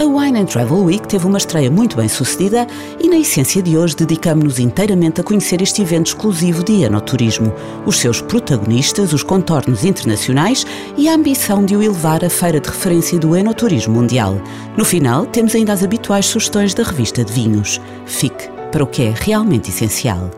[0.00, 2.66] A Wine and Travel Week teve uma estreia muito bem sucedida
[2.98, 7.52] e, na essência de hoje, dedicamos-nos inteiramente a conhecer este evento exclusivo de enoturismo,
[7.84, 12.70] os seus protagonistas, os contornos internacionais e a ambição de o elevar à feira de
[12.70, 14.40] referência do enoturismo mundial.
[14.74, 17.78] No final, temos ainda as habituais sugestões da revista de vinhos.
[18.06, 20.30] Fique para o que é realmente essencial.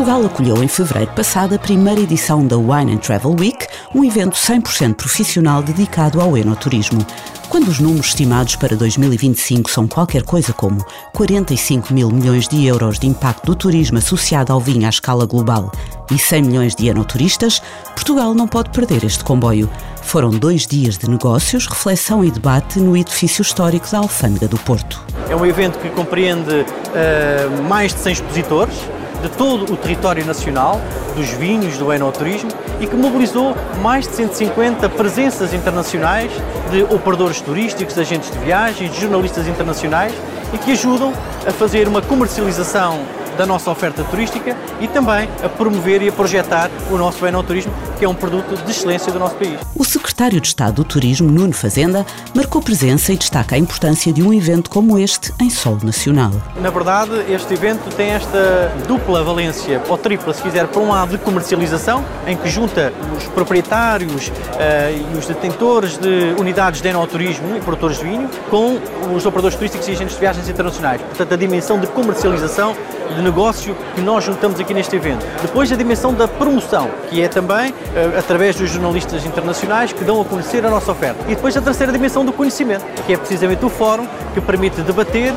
[0.00, 4.36] Portugal acolheu em fevereiro passado a primeira edição da Wine and Travel Week, um evento
[4.36, 7.04] 100% profissional dedicado ao enoturismo.
[7.48, 13.00] Quando os números estimados para 2025 são qualquer coisa como 45 mil milhões de euros
[13.00, 15.72] de impacto do turismo associado ao vinho à escala global
[16.08, 17.60] e 100 milhões de enoturistas,
[17.94, 19.68] Portugal não pode perder este comboio.
[20.02, 25.04] Foram dois dias de negócios, reflexão e debate no edifício histórico da Alfândega do Porto.
[25.28, 28.74] É um evento que compreende uh, mais de 100 expositores,
[29.22, 30.80] de todo o território nacional,
[31.14, 36.30] dos vinhos, do enoturismo e que mobilizou mais de 150 presenças internacionais
[36.70, 40.14] de operadores turísticos, agentes de viagens, jornalistas internacionais
[40.52, 41.12] e que ajudam
[41.46, 43.00] a fazer uma comercialização
[43.36, 48.04] da nossa oferta turística e também a promover e a projetar o nosso enoturismo, que
[48.04, 49.58] é um produto de excelência do nosso país.
[49.74, 54.22] O secretário de Estado do Turismo, Nuno Fazenda, marcou presença e destaca a importância de
[54.22, 56.32] um evento como este em solo nacional.
[56.60, 61.10] Na verdade, este evento tem esta dupla valência, ou tripla, se quiser, por um lado
[61.10, 67.56] de comercialização, em que junta os proprietários uh, e os detentores de unidades de enoturismo
[67.56, 68.78] e produtores de vinho com
[69.14, 71.00] os operadores turísticos e agentes de viagens internacionais.
[71.00, 72.76] Portanto, a dimensão de comercialização
[73.20, 75.24] de negócio que nós juntamos aqui neste evento.
[75.42, 80.20] Depois a dimensão da promoção, que é também uh, através dos jornalistas internacionais que dão
[80.20, 81.22] a conhecer a nossa oferta.
[81.26, 85.32] E depois a terceira dimensão do conhecimento, que é precisamente o fórum que permite debater
[85.32, 85.36] uh,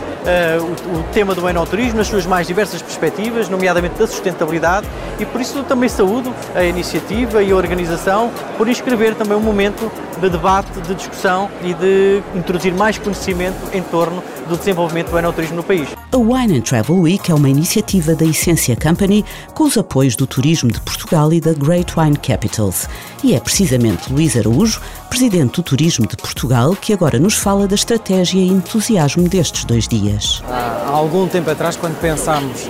[0.64, 4.88] o, o, tema do enoturismo nas suas mais diversas perspectivas, nomeadamente da sustentabilidade,
[5.20, 9.92] e por isso também saúdo a iniciativa e a organização por inscrever também um momento
[10.20, 15.58] de debate, de discussão e de introduzir mais conhecimento em torno do desenvolvimento do enoturismo
[15.58, 16.03] no país.
[16.14, 19.26] A Wine and Travel Week é uma iniciativa da Essência Company
[19.56, 22.88] com os apoios do Turismo de Portugal e da Great Wine Capitals.
[23.24, 24.80] E é precisamente Luís Araújo,
[25.10, 29.88] presidente do Turismo de Portugal, que agora nos fala da estratégia e entusiasmo destes dois
[29.88, 30.44] dias.
[30.48, 32.70] Há algum tempo atrás, quando pensámos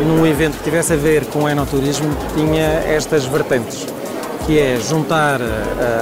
[0.00, 3.86] num evento que tivesse a ver com o enoturismo, tinha estas vertentes
[4.46, 5.44] que é juntar uh,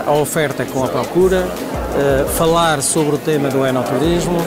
[0.06, 4.38] a oferta com a procura, uh, falar sobre o tema do enoturismo,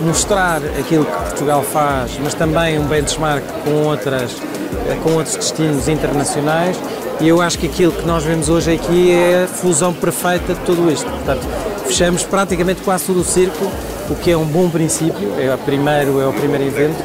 [0.00, 4.36] mostrar aquilo que Portugal faz, mas também um benchmark com, outras,
[5.02, 6.76] com outros destinos internacionais.
[7.20, 10.60] E eu acho que aquilo que nós vemos hoje aqui é a fusão perfeita de
[10.60, 11.08] tudo isto.
[11.08, 11.46] Portanto,
[11.86, 13.70] fechamos praticamente quase todo o círculo,
[14.08, 15.34] o que é um bom princípio.
[15.38, 16.96] É o primeiro, é o primeiro evento,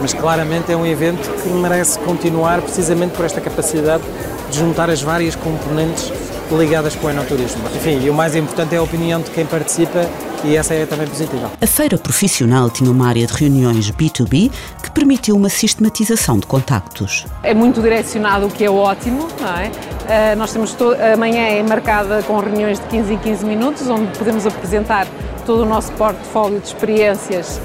[0.00, 4.04] mas claramente é um evento que merece continuar precisamente por esta capacidade
[4.50, 6.12] de juntar as várias componentes
[6.52, 7.62] ligadas com o enoturismo.
[7.74, 10.06] Enfim, e o mais importante é a opinião de quem participa
[10.44, 11.50] e essa é também positiva.
[11.60, 14.50] A feira profissional tinha uma área de reuniões B2B
[14.82, 17.26] que permitiu uma sistematização de contactos.
[17.42, 19.70] É muito direcionado, o que é ótimo, não é?
[20.34, 20.76] Uh, nós temos
[21.12, 25.06] amanhã é marcada com reuniões de 15 em 15 minutos, onde podemos apresentar
[25.46, 27.60] todo o nosso portfólio de experiências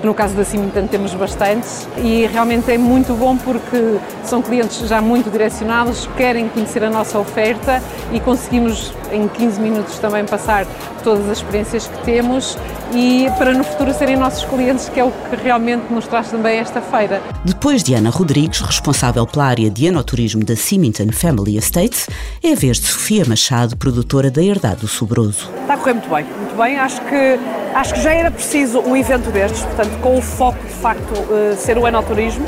[0.00, 4.88] que no caso da Cimintan temos bastantes, e realmente é muito bom porque são clientes
[4.88, 7.82] já muito direcionados, querem conhecer a nossa oferta
[8.12, 10.66] e conseguimos em 15 minutos também passar
[11.02, 12.56] todas as experiências que temos
[12.92, 16.58] e para no futuro serem nossos clientes, que é o que realmente nos traz também
[16.58, 17.22] esta feira.
[17.44, 22.08] Depois de Ana Rodrigues, responsável pela área de enoturismo da Symington Family Estates,
[22.42, 25.48] é a vez de Sofia Machado, produtora da Herdade do Sobroso.
[25.62, 26.78] Está a correr muito bem, muito bem.
[26.78, 27.38] Acho que,
[27.74, 31.56] acho que já era preciso um evento destes, portanto, com o foco de facto uh,
[31.56, 32.44] ser o enoturismo.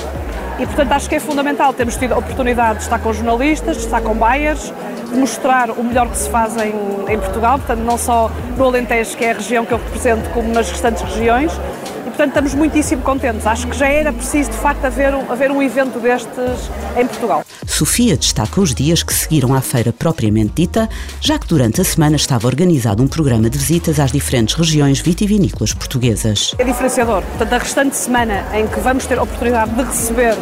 [0.58, 3.84] E, portanto, acho que é fundamental termos tido a oportunidade de estar com jornalistas, de
[3.84, 4.72] estar com buyers,
[5.10, 6.72] de mostrar o melhor que se faz em,
[7.08, 10.52] em Portugal, portanto, não só no Alentejo, que é a região que eu represento, como
[10.52, 11.52] nas restantes regiões.
[12.22, 13.44] Portanto, estamos muitíssimo contentes.
[13.44, 17.42] Acho que já era preciso, de facto, haver um, haver um evento destes em Portugal.
[17.66, 20.88] Sofia destaca os dias que seguiram à feira propriamente dita,
[21.20, 25.74] já que durante a semana estava organizado um programa de visitas às diferentes regiões vitivinícolas
[25.74, 26.54] portuguesas.
[26.58, 27.22] É diferenciador.
[27.22, 30.36] Portanto, a restante semana em que vamos ter a oportunidade de receber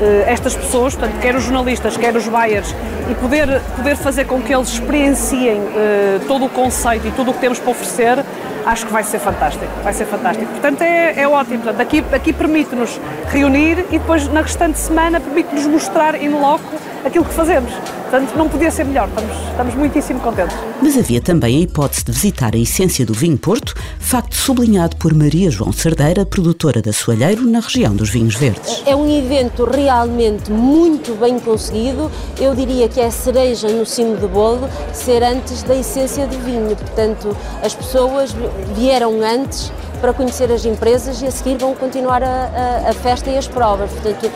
[0.00, 2.74] eh, estas pessoas, portanto, quer os jornalistas, quer os buyers,
[3.10, 7.34] e poder, poder fazer com que eles experienciem uh, todo o conceito e tudo o
[7.34, 8.24] que temos para oferecer,
[8.66, 10.50] acho que vai ser fantástico, vai ser fantástico.
[10.50, 11.58] Portanto, é, é ótimo.
[11.58, 17.24] Portanto, aqui, aqui permite-nos reunir e depois na restante semana permite-nos mostrar in loco aquilo
[17.24, 17.72] que fazemos.
[18.10, 20.56] Portanto, não podia ser melhor, estamos, estamos muitíssimo contentes.
[20.82, 25.14] Mas havia também a hipótese de visitar a essência do vinho Porto, facto sublinhado por
[25.14, 28.82] Maria João Cerdeira, produtora da Soalheiro, na região dos vinhos verdes.
[28.84, 32.10] É um evento realmente muito bem conseguido.
[32.40, 36.38] Eu diria que é a cereja no cimo do bolo ser antes da essência do
[36.40, 36.74] vinho.
[36.74, 38.34] Portanto, as pessoas
[38.74, 43.30] vieram antes para conhecer as empresas e a seguir vão continuar a, a, a festa
[43.30, 43.90] e as provas.
[43.90, 44.30] Portanto,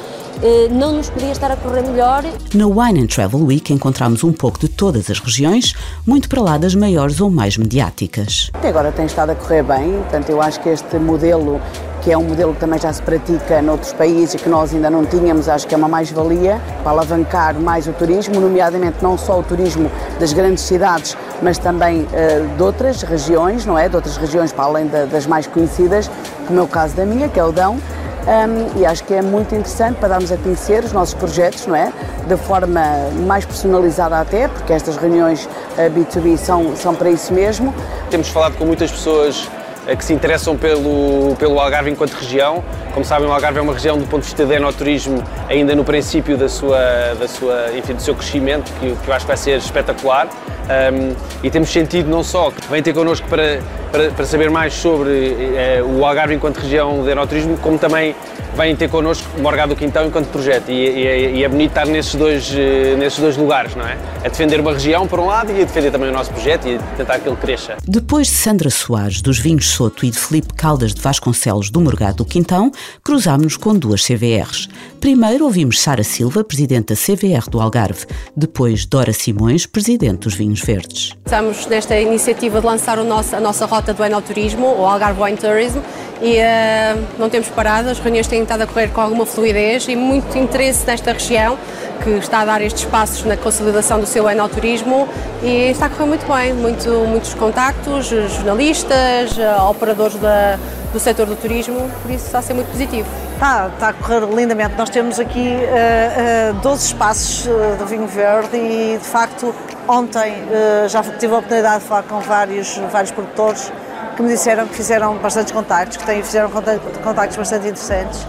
[0.70, 2.24] não nos podia estar a correr melhor.
[2.54, 5.74] Na Wine and Travel Week encontramos um pouco de todas as regiões,
[6.06, 8.50] muito para lá das maiores ou mais mediáticas.
[8.54, 11.60] Até agora tem estado a correr bem, portanto eu acho que este modelo
[12.04, 14.90] que é um modelo que também já se pratica noutros países e que nós ainda
[14.90, 19.40] não tínhamos, acho que é uma mais-valia para alavancar mais o turismo, nomeadamente não só
[19.40, 19.90] o turismo
[20.20, 23.88] das grandes cidades, mas também uh, de outras regiões, não é?
[23.88, 26.10] De outras regiões para além da, das mais conhecidas,
[26.46, 27.78] como é o caso da minha, que é o Dão,
[28.26, 31.76] um, e acho que é muito interessante para darmos a conhecer os nossos projetos, não
[31.76, 31.92] é?
[32.26, 32.80] De forma
[33.26, 37.74] mais personalizada até, porque estas reuniões uh, B2B são, são para isso mesmo.
[38.10, 39.44] Temos falado com muitas pessoas
[39.86, 42.64] uh, que se interessam pelo, pelo Algarve enquanto região.
[42.94, 45.84] Como sabem, o Algarve é uma região do ponto de vista de enoturismo ainda no
[45.84, 46.78] princípio da sua,
[47.18, 50.28] da sua, enfim, do seu crescimento, que, que eu acho que vai ser espetacular.
[50.64, 53.60] Um, e temos sentido não só que vem ter connosco para,
[53.92, 58.16] para, para saber mais sobre eh, o Algarve enquanto região de enoturismo, como também
[58.54, 60.70] vêm ter connosco Morgado do Quintão enquanto projeto.
[60.70, 63.98] E, e, e, é bonito estar nesses dois, eh, nesses dois lugares, não é?
[64.24, 66.78] A defender uma região, por um lado, e a defender também o nosso projeto e
[66.96, 67.76] tentar que ele cresça.
[67.86, 72.18] Depois de Sandra Soares, dos Vinhos Soto, e de Felipe Caldas de Vasconcelos, do Morgado
[72.18, 72.70] do Quintão,
[73.02, 74.68] cruzámos-nos com duas CVRs.
[75.00, 78.06] Primeiro ouvimos Sara Silva, presidente da CVR do Algarve.
[78.36, 81.12] Depois Dora Simões, presidente dos Vinhos Verdes.
[81.24, 85.80] Estamos nesta iniciativa de lançar nosso, a nossa rota do enoturismo, o Algarve Wine Tourism,
[86.22, 89.96] e uh, não temos parado, as reuniões têm estado a correr com alguma fluidez e
[89.96, 91.58] muito interesse nesta região,
[92.02, 95.08] que está a dar estes passos na consolidação do seu enoturismo
[95.42, 99.36] e está a correr muito bem, muito, muitos contactos, jornalistas,
[99.68, 100.58] operadores da,
[100.92, 103.08] do setor do turismo, por isso está a ser muito positivo.
[103.34, 104.76] Está, está a correr lindamente.
[104.76, 109.52] Nós temos aqui uh, uh, 12 espaços uh, do vinho verde e, de facto,
[109.88, 113.72] ontem uh, já tive a oportunidade de falar com vários, vários produtores
[114.14, 118.22] que me disseram que fizeram bastantes contactos, que têm, fizeram contactos bastante interessantes.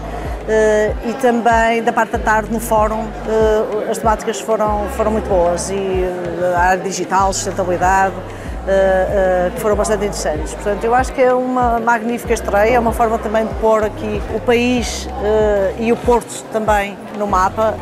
[0.46, 5.28] Uh, e também da parte da tarde no fórum uh, as temáticas foram, foram muito
[5.28, 8.14] boas e uh, a área digital, sustentabilidade,
[9.54, 10.52] que foram bastante interessantes.
[10.54, 14.20] Portanto, eu acho que é uma magnífica estreia, é uma forma também de pôr aqui
[14.34, 15.08] o país
[15.78, 17.76] e o Porto também no mapa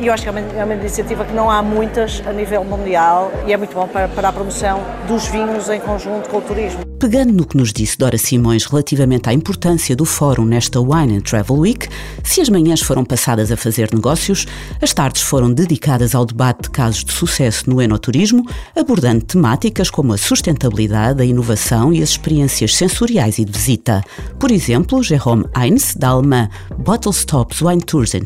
[0.00, 2.64] e eu acho que é uma, é uma, iniciativa que não há muitas a nível
[2.64, 6.40] mundial e é muito bom para, para a promoção dos vinhos em conjunto com o
[6.40, 6.88] turismo.
[6.98, 11.20] Pegando no que nos disse Dora Simões relativamente à importância do fórum nesta Wine and
[11.20, 11.86] Travel Week,
[12.24, 14.46] se as manhãs foram passadas a fazer negócios,
[14.82, 18.44] as tardes foram dedicadas ao debate de casos de sucesso no enoturismo,
[18.74, 24.02] abordando temáticas como a sustentabilidade, a inovação e as experiências sensoriais e de visita.
[24.40, 26.48] Por exemplo, Jerome Heinz, da alemã
[26.78, 28.24] Bottle Stops Wine Tours and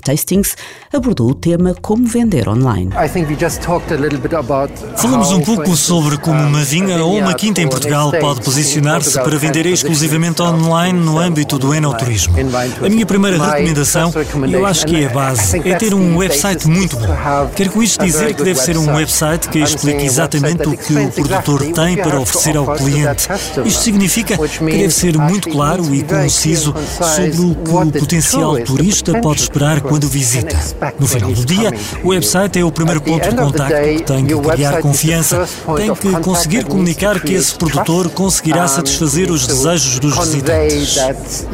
[0.92, 2.90] Abordou o tema como vender online.
[4.96, 9.36] Falamos um pouco sobre como uma vinha ou uma quinta em Portugal pode posicionar-se para
[9.38, 12.34] vender exclusivamente online no âmbito do enoturismo.
[12.84, 14.12] A minha primeira recomendação,
[14.46, 17.16] e eu acho que é a base, é ter um website muito bom.
[17.54, 21.10] Quero com isto dizer que deve ser um website que explique exatamente o que o
[21.10, 23.28] produtor tem para oferecer ao cliente.
[23.64, 26.74] Isto significa que deve ser muito claro e conciso
[27.16, 30.31] sobre o que o potencial turista pode esperar quando visita.
[30.98, 31.70] No final do dia,
[32.02, 36.10] o website é o primeiro ponto de contacto que tem que criar confiança, tem que
[36.20, 41.46] conseguir comunicar que esse produtor conseguirá satisfazer os desejos dos visitantes.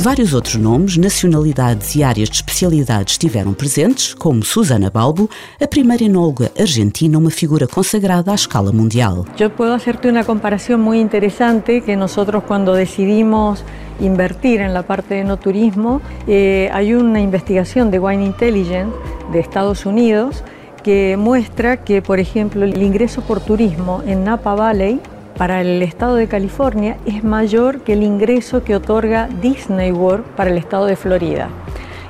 [0.00, 5.28] Vários outros nomes, nacionalidades e áreas de especialidade estiveram presentes, como Susana Balbo,
[5.60, 9.24] a primeira enóloga argentina, uma figura consagrada à escala mundial.
[9.38, 12.14] Eu posso hacerte uma comparação muito interessante que nós
[12.46, 13.64] quando decidimos
[14.00, 18.94] invertir en la parte de no turismo, eh, hay una investigación de Wine Intelligence
[19.32, 20.42] de Estados Unidos
[20.82, 25.00] que muestra que, por ejemplo, el ingreso por turismo en Napa Valley
[25.36, 30.50] para el estado de California es mayor que el ingreso que otorga Disney World para
[30.50, 31.48] el estado de Florida.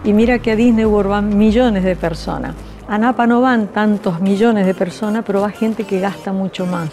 [0.04, 2.54] Y mira que a Disney World van millones de personas.
[2.90, 6.90] A Napa no van tantos millones de personas, pero va gente que gasta mucho más.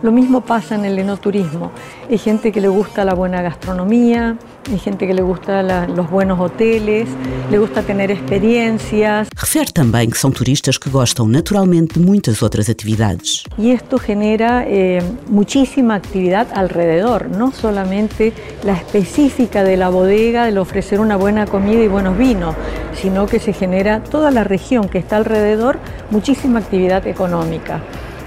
[0.00, 1.72] Lo mismo pasa en el enoturismo.
[2.08, 4.36] Hay gente que le gusta la buena gastronomía,
[4.68, 7.08] hay gente que le gusta la, los buenos hoteles,
[7.50, 9.28] le gusta tener experiencias.
[9.36, 13.44] Refere também que são turistas que gostam naturalmente de muitas outras atividades.
[13.58, 18.32] Y esto genera eh, muchísima actividad alrededor, no solamente
[18.64, 22.54] la específica de la bodega, el ofrecer una buena comida y buenos vinos,
[22.94, 25.78] sino que se genera toda la región que está alrededor,
[26.10, 27.80] muchísima actividad económica.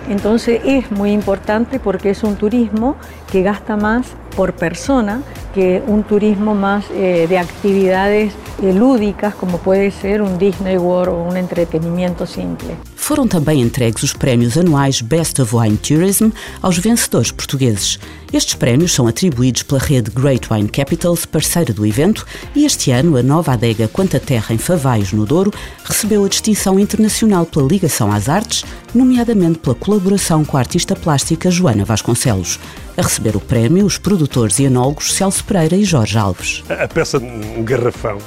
[0.10, 2.96] Entonces es muy importante porque es un turismo
[3.32, 5.22] que gasta más por persona
[5.54, 11.14] que un turismo más eh, de actividades eh, lúdicas, como puede ser um Disney World
[11.14, 12.93] ou um entretenimento simples.
[13.04, 16.30] Foram também entregues os prémios anuais Best of Wine Tourism
[16.62, 18.00] aos vencedores portugueses.
[18.32, 23.18] Estes prémios são atribuídos pela rede Great Wine Capitals, parceira do evento, e este ano
[23.18, 28.10] a nova adega Quanta Terra em Favaios, no Douro, recebeu a distinção internacional pela ligação
[28.10, 28.64] às artes,
[28.96, 32.58] nomeadamente pela colaboração com a artista plástica Joana Vasconcelos.
[32.96, 36.64] A receber o prémio, os produtores e enólogos Celso Pereira e Jorge Alves.
[36.70, 38.18] A peça, um garrafão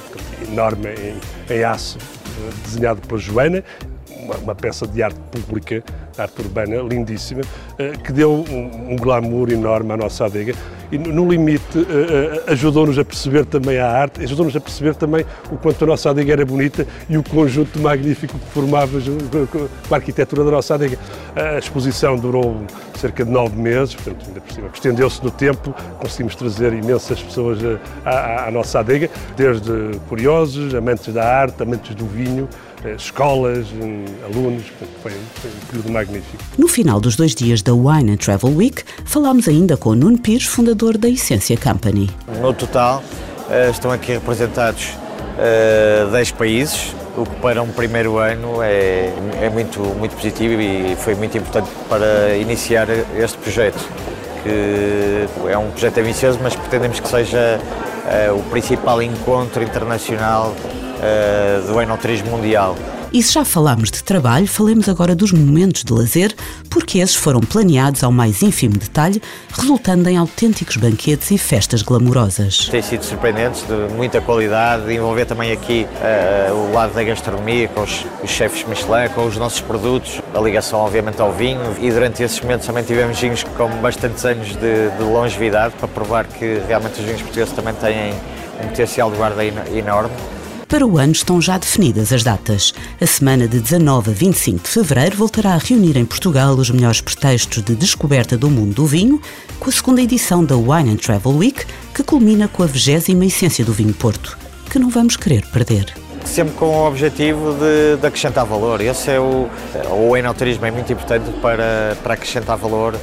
[0.47, 1.97] enorme em, em aço,
[2.67, 3.65] desenhado por Joana,
[4.27, 5.83] uma, uma, peça de arte pública,
[6.19, 7.43] arte urbana, lindíssima,
[7.79, 10.55] eh, que deu um, um glamour enorme à nossa adega
[10.91, 15.25] e, no limite, eh, eh, ajudou-nos a perceber também a arte, ajudou-nos a perceber também
[15.51, 18.99] o quanto a nossa adega era bonita e o conjunto magnífico que formava
[19.51, 20.99] com a arquitetura da nossa adega.
[21.35, 22.63] A exposição durou
[22.97, 27.59] cerca de nove meses, portanto, ainda por cima, estendeu-se no tempo, conseguimos trazer imensas pessoas
[28.05, 32.49] à, à nossa adega, desde curiosos, amantes da arte, amantes do vinho,
[32.95, 33.67] escolas,
[34.25, 34.65] alunos,
[35.03, 35.13] foi,
[35.43, 36.43] foi um período magnífico.
[36.59, 40.45] No final dos dois dias da Wine and Travel Week, falámos ainda com Nuno Pires,
[40.45, 42.11] fundador da Essência Company.
[42.41, 43.03] No total,
[43.71, 44.91] estão aqui representados
[46.13, 51.15] 10 países, o que para um primeiro ano é, é muito, muito positivo e foi
[51.15, 52.89] muito importante para iniciar
[53.19, 53.79] este projeto,
[54.43, 57.61] que é um projeto ambicioso, mas pretendemos que seja
[58.35, 60.55] o principal encontro internacional
[61.67, 62.77] do enoturismo mundial.
[63.13, 66.35] E se já falámos de trabalho, falemos agora dos momentos de lazer,
[66.69, 69.23] porque esses foram planeados ao mais ínfimo detalhe,
[69.53, 72.69] resultando em autênticos banquetes e festas glamourosas.
[72.69, 75.87] Tem sido surpreendentes, de muita qualidade, de envolver também aqui
[76.51, 80.41] uh, o lado da gastronomia, com os, os chefes Michelin, com os nossos produtos, a
[80.41, 84.91] ligação obviamente ao vinho e durante esses momentos também tivemos vinhos com bastantes anos de,
[84.91, 88.13] de longevidade para provar que realmente os vinhos portugueses também têm
[88.63, 90.11] um potencial de guarda enorme.
[90.69, 92.75] Para o ano estão já definidas as datas.
[93.01, 97.01] A semana de 19 a 25 de fevereiro voltará a reunir em Portugal os melhores
[97.01, 99.21] pretextos de descoberta do mundo do vinho,
[99.61, 103.65] com a segunda edição da Wine and Travel Week, que culmina com a 20 Essência
[103.65, 104.37] do Vinho Porto,
[104.69, 105.95] que não vamos querer perder
[106.25, 108.81] sempre com o objetivo de, de, acrescentar valor.
[108.81, 109.49] Esse é o,
[109.93, 112.97] o enoturismo é muito importante para, para acrescentar valor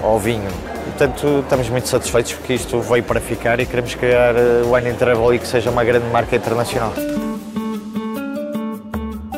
[0.00, 0.48] ao vinho.
[0.88, 5.34] Portanto, estamos muito satisfeitos porque isto veio para ficar e queremos criar o Wine Travel
[5.34, 6.92] e que seja uma grande marca internacional.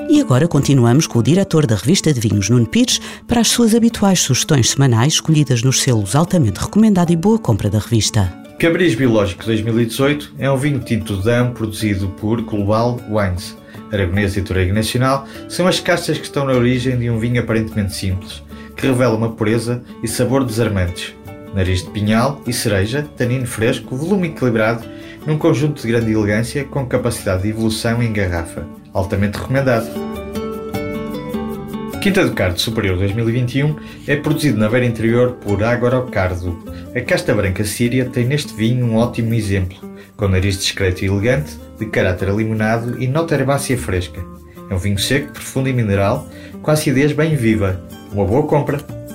[0.08, 3.74] E agora continuamos com o diretor da revista de vinhos, Nuno Pires, para as suas
[3.74, 8.32] habituais sugestões semanais escolhidas nos selos altamente recomendado e boa compra da revista.
[8.58, 13.56] Cabriz Biológico 2018 é um vinho tinto Dam produzido por Global Wines.
[13.92, 17.94] Aragonês e Torrego Nacional são as castas que estão na origem de um vinho aparentemente
[17.94, 18.42] simples,
[18.76, 21.14] que revela uma pureza e sabor desarmantes,
[21.54, 24.84] nariz de pinhal e cereja, tanino fresco, volume equilibrado,
[25.26, 28.66] num conjunto de grande elegância com capacidade de evolução em garrafa.
[28.92, 29.88] Altamente recomendado.
[32.00, 33.76] Quinta do Cardo Superior 2021
[34.06, 36.58] é produzido na beira interior por Agora Cardo.
[36.96, 39.76] A casta branca síria tem neste vinho um ótimo exemplo,
[40.16, 44.24] com nariz discreto e elegante, de caráter limonado e nota herbácea fresca.
[44.70, 46.26] É um vinho seco, profundo e mineral,
[46.62, 47.80] com acidez bem viva.
[48.12, 48.99] Uma boa compra!